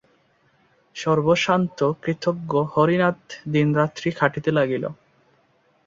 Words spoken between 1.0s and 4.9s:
সর্বস্বান্ত কৃতজ্ঞ হরিনাথ দিনরাত্রি খাটিতে লাগিল।